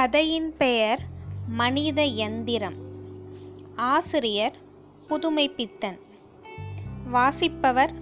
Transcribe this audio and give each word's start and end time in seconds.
கதையின் 0.00 0.56
பெயர் 0.56 1.00
மனித 1.48 2.02
எந்திரம். 2.02 2.74
ஆசிரியர் 3.76 4.56
புதுமைப்பித்தன் 5.08 5.98
வாசிப்பவர் 7.10 7.92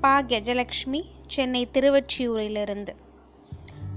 பா. 0.00 0.20
கஜலக்ஷ்மி 0.20 1.04
சென்னை 1.26 1.68
திருவொற்றியூரிலிருந்து. 1.72 2.88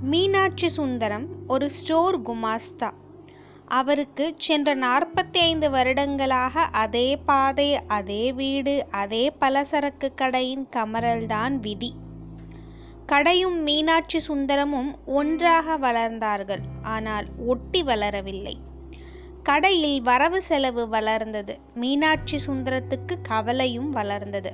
மீனாட்சி 0.01 0.67
சுந்தரம் 0.67 1.27
ஒரு 1.47 1.69
ஸ்டோர் 1.69 2.21
குமாஸ்தா. 2.21 2.91
அவருக்கு 3.65 4.35
சென்ற 4.37 4.75
நாற்பத்தி 4.75 5.37
ஐந்து 5.37 5.69
வருடங்களாக 5.69 6.61
அதே 6.61 7.17
பாதை 7.17 7.85
அதே 7.85 8.33
வீடு 8.33 8.85
அதே 8.91 9.31
பலசரக்கு 9.41 10.13
கடையின் 10.15 10.67
கமரல்தான் 10.75 11.53
விதி. 11.53 11.93
கடையும் 13.11 13.61
மீனாட்சி 13.61 14.19
சுந்தரமும் 14.19 15.05
ஒன்றாக 15.05 15.77
வளர்ந்தார்கள். 15.77 16.61
ஆனால் 16.83 17.25
ஒட்டி 17.45 17.83
வளரவில்லை. 17.83 18.53
கடையில் 19.43 20.01
வரவு 20.01 20.41
செலவு 20.41 20.87
வளர்ந்தது. 20.89 21.57
மீனாட்சி 21.75 22.37
சுந்தரத்துக்கு 22.47 23.15
கவலையும் 23.21 23.89
வளர்ந்தது. 23.89 24.51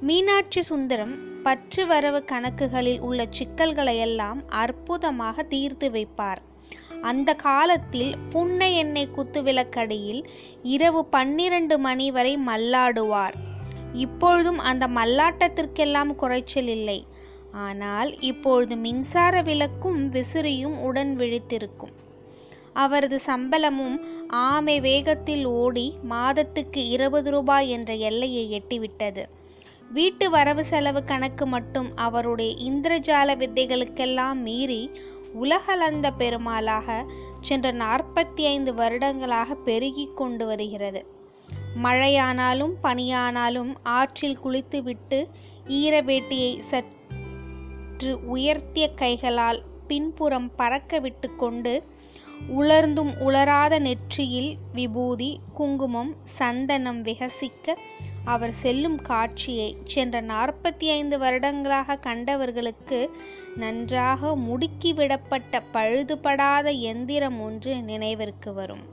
மீனாட்சி 0.00 0.62
சுந்தரம் 0.62 1.42
பற்று 1.42 1.86
வரவு 1.86 2.24
கணக்குகளில் 2.32 3.00
உள்ள 3.00 3.26
சிக்கல்களையெல்லாம் 3.38 4.40
அற்புதமாக 4.48 5.42
தீர்த்து 5.42 5.90
வைப்பார். 5.90 6.42
அந்த 7.00 7.34
காலத்தில் 7.34 8.14
புன்னை 8.30 8.76
எண்ணெய் 8.76 9.14
குத்துவிளக்கடியில் 9.16 10.24
இரவு 10.62 11.04
பன்னிரண்டு 11.04 11.78
மணி 11.78 12.10
வரை 12.10 12.38
மல்லாடுவார். 12.46 13.34
இப்பொழுதும் 13.92 14.58
அந்த 14.58 14.86
மல்லாட்டத்திற்கெல்லாம் 14.88 16.14
குறைச்சல் 16.14 16.68
இல்லை. 16.68 17.06
ஆனால் 17.52 18.20
இப்பொழுது 18.20 18.76
மின்சார 18.76 19.42
விளக்கும் 19.42 20.10
விசிறியும் 20.10 20.76
உடன் 20.78 21.16
விழித்திருக்கும். 21.16 21.92
அவரது 22.72 23.18
சம்பளமும் 23.18 24.04
ஆமை 24.28 24.80
வேகத்தில் 24.80 25.44
ஓடி 25.44 25.94
மாதத்துக்கு 26.08 26.88
இருபது 26.88 27.30
ரூபாய் 27.30 27.68
என்ற 27.68 27.94
எல்லையை 27.94 28.62
எட்டிவிட்டது. 28.62 29.22
வீட்டு 29.90 30.30
வரவு 30.30 30.64
செலவு 30.64 31.04
கணக்கு 31.04 31.46
மட்டும் 31.46 31.96
அவருடைய 31.96 32.72
இந்திரஜால 32.72 33.36
வித்தைகளுக்கெல்லாம் 33.36 34.34
மீறி 34.34 34.90
உலகளந்த 35.32 36.10
பெருமாளாக 36.10 37.04
சென்ற 37.40 37.72
நாற்பத்தி 37.72 38.40
ஐந்து 38.40 38.74
வருடங்களாக 38.74 39.54
பெருகி 39.54 40.08
கொண்டு 40.14 40.46
வருகிறது. 40.46 41.06
மழையானாலும் 41.82 42.74
பனியானாலும் 42.82 43.74
ஆற்றில் 43.82 44.38
குளித்துவிட்டு 44.38 45.28
ஈரவேட்டியை 45.68 46.58
சற்று 46.58 47.01
உயர்த்திய 48.10 48.94
கைகளால் 48.94 49.62
பின்புறம் 49.86 50.54
பறக்க 50.56 51.00
விட்டு 51.00 51.36
கொண்டு 51.36 51.82
உலர்ந்தும் 52.56 53.18
உலராத 53.18 53.78
நெற்றியில் 53.78 54.56
விபூதி 54.72 55.40
குங்குமம் 55.54 56.16
சந்தனம் 56.22 57.02
விகசிக்க 57.02 57.76
அவர் 58.24 58.52
செல்லும் 58.52 58.96
காட்சியை 58.96 59.76
சென்ற 59.84 60.22
நாற்பத்தி 60.22 60.86
ஐந்து 60.88 61.18
வருடங்களாக 61.18 61.98
கண்டவர்களுக்கு 62.06 63.10
நன்றாக 63.56 64.36
முடுக்கிவிடப்பட்ட 64.36 65.60
பழுதுபடாத 65.72 66.78
எந்திரம் 66.78 67.40
ஒன்று 67.40 67.82
நினைவிற்கு 67.82 68.52
வரும். 68.52 68.84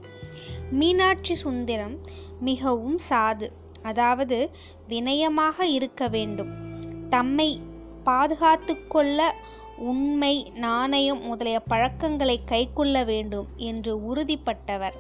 மீனாட்சி 0.72 1.36
சுந்தரம் 1.36 1.98
மிகவும் 2.40 3.00
சாது 3.10 3.50
அதாவது 3.82 4.50
வினயமாக 4.90 5.62
இருக்க 5.62 6.08
வேண்டும். 6.08 6.52
தம்மை 7.10 7.62
பாதுகாத்து 8.04 8.88
கொள்ள 8.88 9.36
உண்மை 9.78 10.52
நாணயம் 10.56 11.22
முதலிய 11.22 11.60
பழக்கங்களை 11.60 12.40
கைக்கொள்ள 12.46 13.04
வேண்டும் 13.06 13.48
என்று 13.58 14.16
உறுதிப்பட்டவர். 14.16 14.98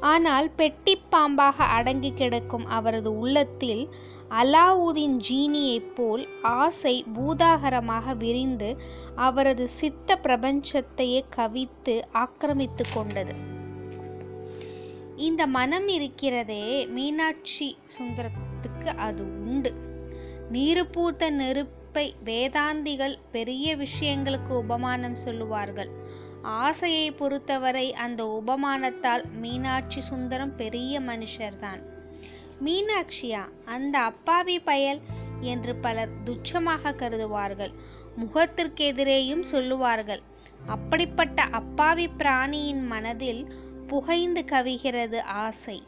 ஆனால் 0.00 0.50
பெட்டி 0.50 1.00
பாம்பாக 1.12 1.56
அடங்கி 1.56 2.12
கிடக்கும் 2.14 2.66
அவரது 2.66 3.18
உள்ளத்தில் 3.18 3.88
அலாவுதீன் 4.30 5.20
ஜீனியைப் 5.28 5.94
போல் 5.94 6.28
ஆசை 6.42 7.04
பூதாகரமாக 7.14 8.14
விரிந்து 8.14 8.76
அவரது 9.14 9.68
சித்த 9.68 10.18
பிரபஞ்சத்தையே 10.22 11.20
கவித்து 11.36 12.02
ஆக்கிரமித்து 12.12 12.84
கொண்டது. 12.94 13.34
இந்த 15.16 15.46
மனம் 15.46 15.88
இருக்கிறதே 15.88 16.86
மீனாட்சி 16.86 17.76
சுந்தரத்துக்கு 17.98 18.96
அது 18.96 19.22
உண்டு. 19.22 19.72
நீரு 20.50 20.86
பூத்த 20.86 21.30
நெருப்பை 21.96 22.14
வேதாந்திகள் 22.24 23.18
பெரிய 23.32 23.76
விஷயங்களுக்கு 23.76 24.48
உபமானம் 24.48 25.14
சொல்லுவார்கள். 25.14 25.88
ஆசையை 26.42 27.12
பொறுத்தவரை 27.12 27.94
அந்த 27.94 28.42
உபமானத்தால் 28.42 29.24
மீனாட்சி 29.40 30.00
சுந்தரம் 30.00 30.56
பெரிய 30.56 31.00
மனுஷர்தான். 31.00 31.80
மீனாட்சியா? 32.64 33.48
அந்த 33.64 33.98
அப்பாவி 33.98 34.58
பயல் 34.58 35.00
என்று 35.40 35.74
பலர் 35.76 36.22
துச்சமாக 36.24 36.94
கருதுவார்கள். 36.94 37.72
முகத்திற்கு 38.16 38.92
எதிரேயும் 38.92 39.42
சொல்லுவார்கள். 39.42 40.22
அப்படிப்பட்ட 40.66 41.42
அப்பாவி 41.42 42.08
பிராணியின் 42.08 42.86
மனதில் 42.86 43.46
புகைந்து 43.86 44.44
கவிகிறது 44.46 45.20
ஆசை. 45.20 45.82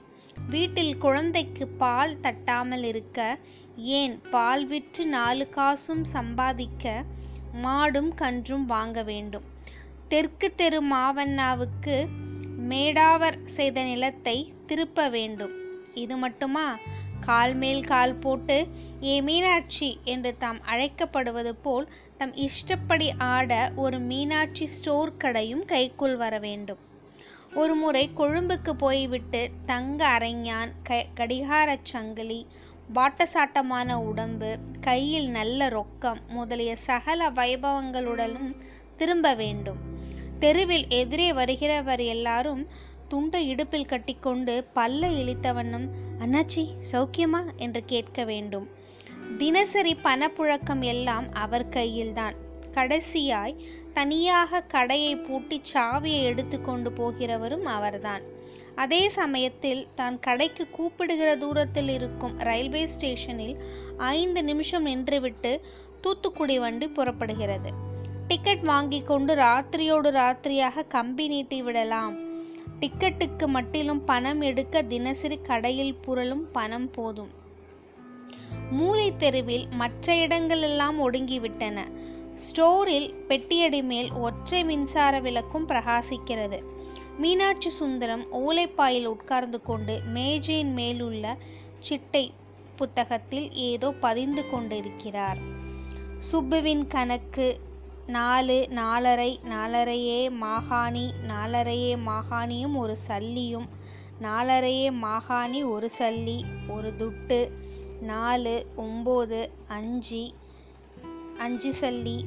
வீட்டில் 0.50 0.98
குழந்தைக்கு 0.98 1.66
பால் 1.68 2.16
தட்டாமல் 2.22 2.84
இருக்க 2.84 3.38
ஏன் 3.78 4.20
பால் 4.30 4.66
விற்று 4.66 5.06
நாலு 5.06 5.48
காசும் 5.48 6.04
சம்பாதிக்க 6.04 6.84
மாடும் 7.62 8.08
கன்றும் 8.14 8.64
வாங்க 8.64 9.02
வேண்டும்? 9.02 9.44
தெற்கு 10.08 10.54
தெரு 10.54 10.80
மாவண்ணாவுக்கு 10.92 11.96
மேடாவர் 12.70 13.38
செய்த 13.44 13.82
நிலத்தை 13.82 14.36
திருப்ப 14.66 15.08
வேண்டும். 15.08 15.54
இது 15.94 16.16
மட்டுமா? 16.16 16.66
கால் 17.20 17.54
மேல் 17.54 17.84
கால் 17.84 18.14
போட்டு 18.14 18.58
ஏ 19.02 19.20
மீனாட்சி 19.20 20.00
என்று 20.04 20.36
தாம் 20.36 20.60
அழைக்கப்படுவது 20.62 21.54
போல் 21.62 21.86
தம் 22.16 22.34
இஷ்டப்படி 22.34 23.12
ஆட 23.18 23.52
ஒரு 23.76 23.98
மீனாட்சி 24.00 24.66
ஸ்டோர் 24.66 25.16
கடையும் 25.16 25.64
கைக்குள் 25.64 26.16
வர 26.16 26.38
வேண்டும். 26.38 26.80
ஒரு 27.54 27.74
முறை 27.74 28.10
கொழும்புக்கு 28.16 28.76
போய்விட்டு 28.76 29.50
தங்க 29.66 30.18
அரைஞான் 30.18 30.72
க 30.82 31.06
கடிகாரச் 31.14 31.84
சங்கிலி 31.84 32.40
பாட்டசாட்டமான 32.94 34.00
உடம்பு 34.00 34.58
கையில் 34.80 35.28
நல்ல 35.28 35.68
ரொக்கம் 35.68 36.20
முதலிய 36.28 36.76
சகல 36.76 37.30
வைபவங்களுடனும் 37.30 38.56
திரும்ப 38.96 39.34
வேண்டும். 39.34 39.76
தெருவில் 40.38 40.88
எதிரே 40.88 41.32
வருகிறவர் 41.32 42.06
எல்லாரும் 42.06 42.66
துண்டை 43.08 43.48
இடுப்பில் 43.48 43.86
கட்டிக்கொண்டு 43.86 44.66
பல்ல 44.74 45.08
இழித்தவண்ணம் 45.08 45.88
அண்ணாச்சி 46.18 46.68
சௌக்கியமா? 46.92 47.56
என்று 47.56 47.84
கேட்க 47.84 48.24
வேண்டும். 48.24 48.68
தினசரி 49.36 49.94
பணப்புழக்கம் 50.02 50.80
எல்லாம் 50.80 51.32
அவர் 51.32 51.68
கையில்தான். 51.68 52.34
கடைசியாய் 52.74 53.56
தனியாக 53.92 54.60
கடையை 54.60 55.16
பூட்டி 55.16 55.62
சாவியை 55.72 56.22
எடுத்து 56.22 56.60
கொண்டு 56.60 56.90
போகிறவரும் 56.90 57.62
அவர்தான். 57.62 58.22
அதே 58.80 59.02
சமயத்தில் 59.08 59.82
தான் 59.94 60.16
கடைக்கு 60.20 60.64
கூப்பிடுகிற 60.70 61.30
தூரத்தில் 61.36 61.88
இருக்கும் 61.88 62.34
ரயில்வே 62.38 62.82
ஸ்டேஷனில் 62.86 63.56
ஐந்து 63.96 64.40
நிமிஷம் 64.44 64.86
நின்றுவிட்டு 64.86 65.52
தூத்துக்குடி 66.00 66.56
வண்டி 66.58 66.86
புறப்படுகிறது. 66.88 67.70
டிக்கெட் 68.28 68.64
வாங்கி 68.70 69.00
கொண்டு 69.02 69.34
ராத்திரியோடு 69.34 70.10
ராத்திரியாக 70.18 70.86
கம்பி 70.88 71.28
நீட்டி 71.28 71.62
விடலாம். 71.62 72.14
டிக்கெட்டுக்கு 72.80 73.46
மட்டிலும் 73.46 74.04
பணம் 74.04 74.40
எடுக்க 74.40 74.82
தினசரி 74.82 75.38
கடையில் 75.42 75.94
புரளும் 76.06 76.44
பணம் 76.52 76.90
போதும். 76.90 77.32
மூளை 78.70 79.08
தெருவில் 79.16 79.66
மற்ற 79.70 80.14
இடங்களெல்லாம் 80.14 80.96
ஒடுங்கிவிட்டன. 81.06 81.78
ஸ்டோரில் 82.44 83.08
பெட்டியடி 83.28 83.82
மேல் 83.82 84.10
ஒற்றை 84.26 84.60
மின்சார 84.64 85.14
விளக்கும் 85.20 85.68
பிரகாசிக்கிறது. 85.68 86.58
மீனாட்சி 87.18 87.70
சுந்தரம் 87.70 88.24
ஓலைப்பாயில் 88.32 89.04
உட்கார்ந்து 89.04 89.62
கொண்டு 89.62 90.00
மேஜையின் 90.14 90.72
மேலுள்ள 90.72 91.36
சிட்டை 91.78 92.32
புத்தகத்தில் 92.76 93.52
ஏதோ 93.52 93.92
பதிந்து 93.92 94.50
கொண்டிருக்கிறார். 94.50 95.38
சுப்புவின் 96.32 96.86
கணக்கு 96.86 97.60
நாலு 98.06 98.68
நாலரை 98.70 99.32
நாலரையே 99.44 100.20
மாகாணி 100.40 101.10
நாலரையே 101.28 101.94
மாகாணியும் 102.06 102.76
ஒரு 102.76 102.96
சல்லியும் 103.08 103.68
நாலரையே 104.22 104.90
மாகாணி 105.02 105.70
ஒரு 105.70 105.90
சல்லி 105.98 106.44
ஒரு 106.68 106.94
துட்டு 106.98 107.40
நாலு 108.00 108.66
ஒம்பது 108.76 109.48
அஞ்சு 109.68 110.34
அஞ்சு 111.38 111.74
சல்லி. 111.80 112.18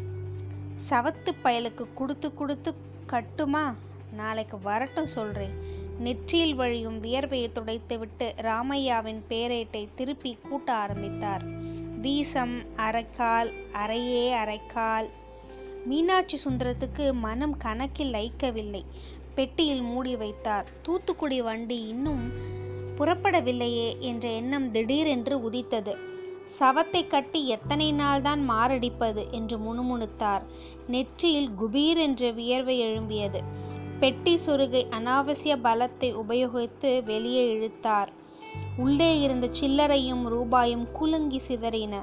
சவத்து 0.89 1.31
பயலுக்கு 1.43 1.87
கொடுத்து 1.93 2.33
கொடுத்து 2.33 2.73
கட்டுமா? 3.09 3.73
நாளைக்கு 4.11 4.59
வரட்டும் 4.59 5.05
சொல்கிறேன் 5.05 5.79
நெற்றியில் 5.99 6.55
வழியும் 6.55 7.03
வியர்வையை 7.03 7.47
துடைத்துவிட்டு 7.51 8.27
ராமையாவின் 8.41 9.21
பேரேட்டை 9.29 9.87
திருப்பி 9.95 10.37
கூட்ட 10.49 10.73
ஆரம்பித்தார். 10.73 11.43
வீசம் 12.01 12.55
அரைக்கால் 12.77 13.53
அரையே 13.73 14.25
அரைக்கால். 14.33 15.09
மீனாட்சி 15.85 16.39
சுந்தரத்துக்கு 16.45 17.13
மனம் 17.13 17.57
கணக்கில் 17.57 18.13
லைக்கவில்லை 18.13 18.83
பெட்டியில் 19.35 19.81
மூடி 19.81 20.15
வைத்தார். 20.15 20.67
தூத்துக்குடி 20.81 21.41
வண்டி 21.41 21.87
இன்னும் 21.87 22.31
புறப்படவில்லையே 22.97 23.99
என்ற 23.99 24.29
எண்ணம் 24.29 24.71
திடீரென்று 24.71 25.41
உதித்தது. 25.41 25.97
சவத்தை 26.59 27.07
கட்டி 27.07 27.47
எத்தனை 27.47 27.93
நாள்தான் 27.93 28.41
மாரடிப்பது 28.49 29.29
என்று 29.31 29.57
முணுமுணுத்தார். 29.57 30.41
நெற்றியில் 30.87 31.49
குபீர் 31.61 31.97
என்ற 31.97 32.31
வியர்வை 32.31 32.83
எழும்பியது. 32.83 33.39
பெட்டி 34.01 34.33
சொருகை 34.45 34.81
அனாவசிய 34.89 35.53
பலத்தை 35.63 36.07
உபயோகித்து 36.21 37.03
வெளியே 37.03 37.43
இழுத்தார். 37.55 38.09
உள்ளே 38.77 39.09
இருந்த 39.21 39.47
சில்லறையும் 39.59 40.23
ரூபாயும் 40.25 40.85
குலுங்கி 40.91 41.39
சிதறின. 41.47 41.95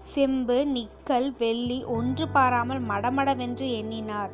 செம்பு 0.00 0.58
நிக்கல் 0.74 1.28
வெள்ளி 1.38 1.78
ஒன்று 1.84 2.28
பாராமல் 2.28 2.82
மடமடவென்று 2.88 3.68
எண்ணினார். 3.78 4.32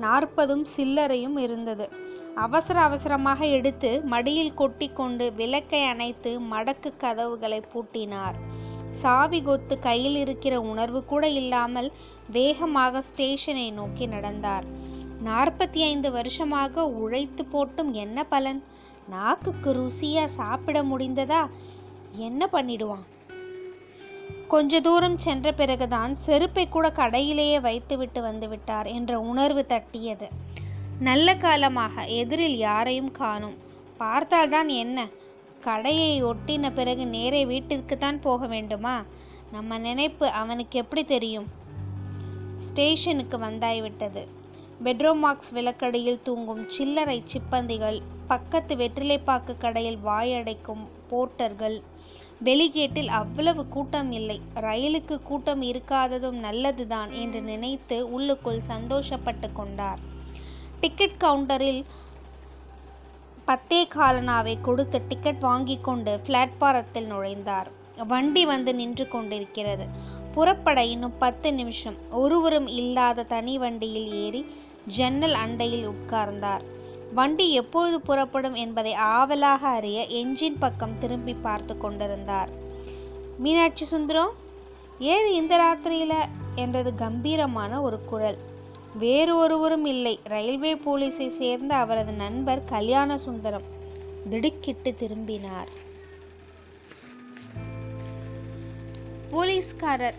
நாற்பதும் 0.00 0.64
சில்லறையும் 0.76 1.36
இருந்தது. 1.36 1.88
அவசர 2.34 2.80
அவசரமாக 2.80 3.46
எடுத்து 3.46 3.90
மடியில் 4.04 4.54
கொட்டி 4.54 4.88
கொண்டு 4.92 5.32
விளக்கை 5.32 5.82
அணைத்து 5.84 6.32
மடக்கு 6.52 6.92
கதவுகளை 6.96 7.60
பூட்டினார். 7.72 8.38
சாவி 9.02 9.42
கொத்து 9.42 9.74
கையில் 9.78 10.16
இருக்கிற 10.16 10.54
உணர்வு 10.60 11.02
கூட 11.04 11.28
இல்லாமல் 11.28 11.90
வேகமாக 12.30 13.02
ஸ்டேஷனை 13.02 13.70
நோக்கி 13.70 14.06
நடந்தார். 14.06 14.66
நாற்பத்தி 15.24 15.78
ஐந்து 15.78 16.12
வருஷமாக 16.12 16.88
உழைத்து 16.88 17.44
போட்டும் 17.44 17.90
என்ன 17.90 18.24
பலன்? 18.24 18.64
நாக்குக்கு 19.10 19.72
ருசியா 19.72 20.24
சாப்பிட 20.24 20.82
முடிந்ததா? 20.82 21.50
என்ன 22.12 22.48
பண்ணிடுவான்? 22.52 23.04
கொஞ்ச 24.48 24.80
தூரம் 24.80 25.18
சென்ற 25.18 25.52
பிறகுதான் 25.52 26.14
செருப்பை 26.14 26.68
கூட 26.68 26.88
கடையிலேயே 26.88 27.60
வைத்துவிட்டு 27.60 28.22
வந்து 28.22 28.48
விட்டார் 28.48 28.86
என்ற 28.86 29.20
உணர்வு 29.20 29.66
தட்டியது. 29.68 30.28
நல்ல 30.98 31.36
காலமாக 31.36 32.04
எதிரில் 32.04 32.56
யாரையும் 32.56 33.12
காணும். 33.12 33.56
பார்த்தால்தான் 33.96 34.68
என்ன? 34.68 35.08
கடையை 35.60 36.24
ஒட்டின 36.24 36.70
பிறகு 36.72 37.06
நேரே 37.06 37.46
வீட்டிற்கு 37.46 37.98
தான் 37.98 38.20
போக 38.20 38.46
வேண்டுமா? 38.46 39.04
நம்ம 39.52 39.78
நினைப்பு 39.78 40.26
அவனுக்கு 40.26 40.78
எப்படி 40.78 41.04
தெரியும்? 41.04 41.46
ஸ்டேஷனுக்கு 42.56 43.38
வந்தாய்விட்டது 43.38 44.40
பெட்ரோமாக்ஸ் 44.84 45.16
மார்க்ஸ் 45.16 45.54
விளக்கடியில் 45.54 46.22
தூங்கும் 46.22 46.68
சில்லறை 46.68 47.22
சிப்பந்திகள் 47.24 48.00
பக்கத்து 48.26 48.76
வெற்றிலைப்பாக்கு 48.76 49.58
கடையில் 49.58 49.98
வாயடைக்கும் 50.04 50.86
போர்ட்டர்கள். 51.10 51.82
வெளிகேட்டில் 52.44 53.06
அவ்வளவு 53.06 53.68
கூட்டம் 53.68 54.12
இல்லை. 54.12 54.40
ரயிலுக்கு 54.54 55.22
கூட்டம் 55.22 55.62
இருக்காததும் 55.62 56.38
நல்லதுதான் 56.38 57.10
என்று 57.10 57.42
நினைத்து 57.42 58.10
உள்ளுக்குள் 58.10 58.60
சந்தோஷப்பட்டு 58.68 59.52
கொண்டார். 59.52 59.98
டிக்கெட் 60.80 61.20
கவுண்டரில் 61.20 61.84
பத்தே 63.44 63.88
காலனாவை 63.94 64.60
கொடுத்து 64.60 65.02
டிக்கெட் 65.08 65.40
வாங்கி 65.40 65.78
கொண்டு 65.82 66.20
பிளாட்பாரத்தில் 66.26 67.08
நுழைந்தார். 67.12 67.66
வண்டி 68.06 68.46
வந்து 68.46 68.74
நின்று 68.74 69.08
கொண்டிருக்கிறது. 69.08 69.86
புறப்பட 70.32 70.84
இன்னும் 70.84 71.18
பத்து 71.18 71.54
நிமிஷம். 71.54 71.94
ஒருவரும் 72.10 72.66
இல்லாத 72.66 73.22
தனி 73.22 73.58
வண்டியில் 73.58 74.12
ஏறி 74.12 74.46
ஜன்னல் 74.86 75.32
அண்டையில் 75.32 75.88
உட்கார்ந்தார். 75.88 76.60
வண்டி 77.14 77.52
எப்பொழுது 77.52 78.00
புறப்படும் 78.00 78.54
என்பதை 78.54 78.94
ஆவலாக 78.94 79.68
அறிய 79.68 80.06
என்ஜின் 80.08 80.56
பக்கம் 80.58 80.98
திரும்பி 80.98 81.34
பார்த்து 81.34 81.78
கொண்டிருந்தார். 81.78 82.48
மீனாட்சி 83.38 83.84
சுந்தரம் 83.84 84.32
ஏது 84.98 85.34
இந்த 85.34 85.58
ராத்திரியில? 85.58 86.14
என்றது 86.54 86.94
கம்பீரமான 86.94 87.80
ஒரு 87.82 88.04
குரல். 88.04 88.38
வேறு 88.98 89.36
ஒருவரும் 89.36 89.84
இல்லை. 89.84 90.20
ரயில்வே 90.24 90.74
போலீஸை 90.74 91.28
சேர்ந்த 91.28 91.74
அவரது 91.74 92.12
நண்பர் 92.12 92.64
கல்யாண 92.64 93.16
சுந்தரம். 93.16 93.62
திடுக்கிட்டு 94.30 94.94
திரும்பினார். 94.94 95.68
போலீஸ்காரர் 99.30 100.14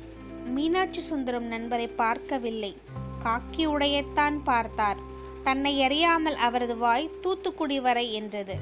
மீனாட்சி 0.46 1.02
சுந்தரம் 1.02 1.44
நண்பரை 1.44 1.88
பார்க்கவில்லை. 1.88 2.78
காக்கி 3.24 3.66
உடையத்தான் 3.68 4.38
பார்த்தார். 4.44 5.00
தன்னை 5.44 5.74
அறியாமல் 5.84 6.36
அவரது 6.36 6.78
வாய் 6.78 7.10
தூத்துக்குடி 7.22 7.80
வரை 7.80 8.14
என்றது. 8.14 8.56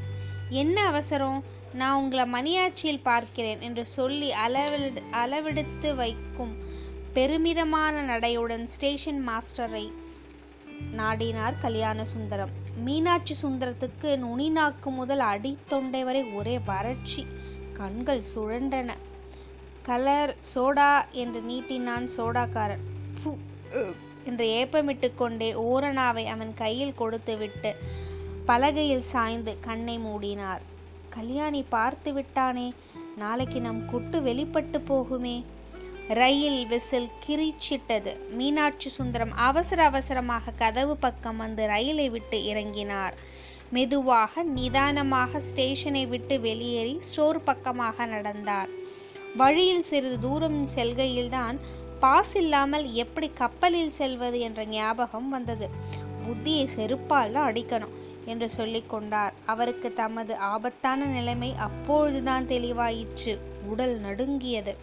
என்ன 0.50 0.86
அவசரம்? 0.86 1.42
நான் 1.74 1.98
உங்களை 2.02 2.24
மணியாச்சியில் 2.32 3.04
பார்க்கிறேன் 3.04 3.62
என்று 3.62 3.86
சொல்லி 3.86 4.30
அளவெடு 4.46 5.02
அளவெடுத்து 5.12 5.96
வைக்கும் 5.96 6.54
பெருமிதமான 7.14 8.02
நடையுடன் 8.02 8.66
ஸ்டேஷன் 8.66 9.22
மாஸ்டரை 9.28 9.86
நாடினார் 10.98 11.56
கல்யாண 11.62 12.06
சுந்தரம் 12.06 12.54
மீனாட்சி 12.86 13.36
சுந்தரத்துக்கு 13.44 14.12
நுனி 14.18 14.50
நாக்கு 14.50 14.90
முதல் 14.90 15.24
அடி 15.32 15.52
தொண்டை 15.68 16.04
வரை 16.04 16.24
ஒரே 16.24 16.56
வறட்சி. 16.66 17.24
கண்கள் 17.74 18.24
சுழண்டன 18.34 18.90
கலர் 19.82 20.34
சோடா 20.54 20.92
என்று 21.24 21.42
நீட்டினான் 21.50 22.08
சோடாக்காரன். 22.18 22.86
என்று 24.26 24.46
ஏப்பமிட்டு 24.50 25.16
கொண்டே 25.16 25.54
ஓரணாவை 25.54 26.26
அவன் 26.26 26.54
கையில் 26.54 26.96
கொடுத்துவிட்டு 26.96 27.72
பலகையில் 28.46 29.08
சாய்ந்து 29.14 29.58
கண்ணை 29.60 30.00
மூடினார். 30.00 30.62
கல்யாணி 31.10 31.64
பார்த்து 31.70 32.14
விட்டானே 32.14 32.74
நாளைக்கு 33.18 33.62
நம் 33.62 33.86
குட்டு 33.86 34.22
வெளிப்பட்டு 34.22 34.80
போகுமே. 34.80 35.44
ரயில் 36.08 36.68
விசில் 36.68 37.10
கிரிச்சிட்டது. 37.26 38.14
மீனாட்சி 38.30 38.90
சுந்தரம் 38.90 39.34
அவசர 39.36 39.84
அவசரமாக 39.84 40.52
கதவு 40.52 40.96
பக்கம் 40.98 41.38
வந்து 41.38 41.66
ரயிலை 41.66 42.10
விட்டு 42.10 42.38
இறங்கினார். 42.54 43.14
மெதுவாக 43.70 44.44
நிதானமாக 44.44 45.40
ஸ்டேஷனை 45.40 46.06
விட்டு 46.06 46.40
வெளியேறி 46.40 46.96
ஸ்டோர் 47.00 47.44
பக்கமாக 47.44 48.06
நடந்தார். 48.06 48.70
வழியில் 49.38 49.84
சிறிது 49.84 50.20
தூரம் 50.20 50.68
செல்கையில்தான் 50.76 51.60
பாஸ் 52.02 52.36
இல்லாமல் 52.36 52.86
எப்படி 52.94 53.28
கப்பலில் 53.34 53.92
செல்வது 53.92 54.40
என்ற 54.40 54.62
ஞாபகம் 54.66 55.30
வந்தது. 55.30 55.70
புத்தியை 56.26 56.66
செருப்பால் 56.76 57.32
தான் 57.32 57.54
அடிக்கணும் 57.54 57.96
என்று 58.26 58.48
சொல்லிக்கொண்டார் 58.58 59.34
அவருக்கு 59.46 59.94
தமது 59.94 60.36
ஆபத்தான 60.36 61.06
நிலைமை 61.06 61.56
அப்பொழுதுதான் 61.56 62.48
தெளிவாயிற்று. 62.48 63.34
உடல் 63.68 63.96
நடுங்கியது. 64.00 64.74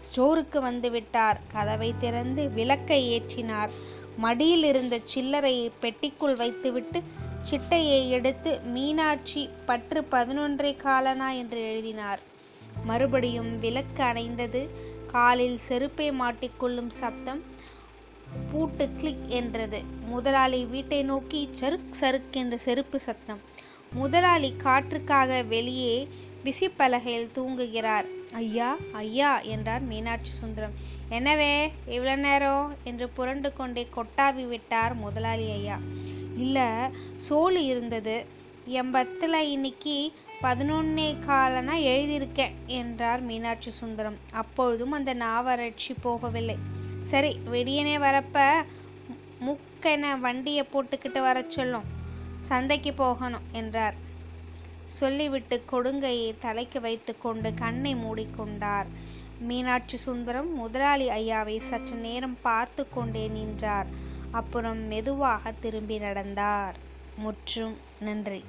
ஸ்டோருக்கு 0.00 0.58
வந்துவிட்டார் 0.62 1.38
கதவை 1.52 1.94
திறந்து 1.98 2.50
விளக்கை 2.50 3.00
ஏற்றினார். 3.16 3.72
மடியில் 4.16 4.64
இருந்த 4.64 5.00
சில்லறையை 5.14 5.68
பெட்டிக்குள் 5.82 6.36
வைத்துவிட்டு 6.36 7.02
சிட்டையை 7.50 8.00
எடுத்து 8.08 8.50
மீனாட்சி 8.74 9.48
பற்று 9.66 10.00
பதினொன்றை 10.10 10.76
காலனா? 10.76 11.30
என்று 11.30 11.60
எழுதினார். 11.70 12.20
மறுபடியும் 12.84 13.58
விளக்கு 13.58 14.02
அணைந்தது 14.02 14.60
காலில் 15.12 15.58
செருப்பை 15.58 16.06
மாட்டிக்கொள்ளும் 16.10 16.92
சப்தம் 17.00 17.40
பூட்டு 18.52 18.84
கிளிக் 18.96 19.26
என்றது. 19.28 19.80
முதலாளி 20.06 20.60
வீட்டை 20.64 21.02
நோக்கி 21.02 21.40
சருக் 21.60 21.94
சருக் 22.00 22.32
என்ற 22.32 22.56
செருப்பு 22.56 22.98
சத்தம். 22.98 23.40
முதலாளி 23.92 24.50
காற்றுக்காக 24.64 25.46
வெளியே 25.46 25.94
விசிப்பலகையில் 26.44 27.28
தூங்குகிறார். 27.34 28.08
ஐயா 28.34 28.70
ஐயா 28.92 29.40
என்றார் 29.40 29.82
மீனாட்சி 29.82 30.32
சுந்தரம். 30.32 30.76
என்னவே 31.10 31.54
இவ்வளோ 31.88 32.16
நேரம்? 32.16 32.74
என்று 32.84 33.08
புரண்டு 33.08 33.52
கொண்டே 33.52 33.84
கொட்டாவி 33.96 34.44
விட்டார் 34.48 34.94
முதலாளி 34.94 35.50
ஐயா. 35.50 35.78
இல்லை 36.36 36.68
சோளு 37.28 37.62
இருந்தது. 37.72 38.16
என் 38.64 38.90
பத்தில் 38.90 39.38
இன்னைக்கு 39.50 39.96
பதினொன்னே 40.42 41.18
காலனா 41.26 41.74
எழுதியிருக்கேன் 41.76 42.54
என்றார் 42.66 43.20
மீனாட்சி 43.20 43.70
சுந்தரம். 43.70 44.18
அப்பொழுதும் 44.32 44.92
அந்த 44.92 45.14
நாவறட்சி 45.14 45.94
போகவில்லை. 46.04 46.56
சரி 47.02 47.38
விடியனே 47.52 47.96
வரப்ப 48.06 48.64
முக்கென 49.46 50.18
வண்டியை 50.20 50.64
போட்டுக்கிட்டு 50.72 51.20
வர 51.20 51.44
சொல்லும். 51.48 51.84
சந்தைக்கு 52.38 52.92
போகணும் 52.92 53.46
என்றார். 53.52 53.94
சொல்லிவிட்டு 54.84 55.62
கொடுங்கையை 55.72 56.34
தலைக்கு 56.40 56.80
வைத்துக்கொண்டு 56.80 57.54
கண்ணை 57.54 57.94
மூடிக்கொண்டார் 57.94 58.86
மீனாட்சி 59.38 59.96
சுந்தரம். 59.96 60.54
முதலாளி 60.54 61.08
ஐயாவை 61.08 61.60
சற்று 61.60 61.96
நேரம் 61.96 62.38
பார்த்து 62.42 62.88
கொண்டே 62.88 63.28
நின்றார். 63.28 63.86
அப்புறம் 64.30 64.78
மெதுவாக 64.78 65.52
திரும்பி 65.60 65.98
நடந்தார். 65.98 66.76
முற்றும் 67.16 67.76
நன்றி. 68.00 68.44